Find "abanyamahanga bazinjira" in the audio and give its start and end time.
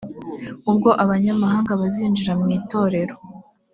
1.03-2.33